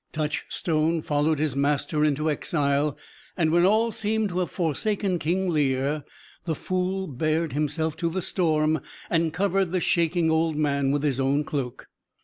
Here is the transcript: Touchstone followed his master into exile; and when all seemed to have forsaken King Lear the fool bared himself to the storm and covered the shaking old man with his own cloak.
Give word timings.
Touchstone 0.11 1.03
followed 1.03 1.37
his 1.37 1.55
master 1.55 2.03
into 2.03 2.27
exile; 2.27 2.97
and 3.37 3.51
when 3.51 3.67
all 3.67 3.91
seemed 3.91 4.29
to 4.29 4.39
have 4.39 4.49
forsaken 4.49 5.19
King 5.19 5.47
Lear 5.47 6.03
the 6.45 6.55
fool 6.55 7.05
bared 7.05 7.53
himself 7.53 7.95
to 7.97 8.09
the 8.09 8.23
storm 8.23 8.81
and 9.11 9.31
covered 9.31 9.71
the 9.71 9.79
shaking 9.79 10.31
old 10.31 10.55
man 10.55 10.89
with 10.89 11.03
his 11.03 11.19
own 11.19 11.43
cloak. 11.43 11.85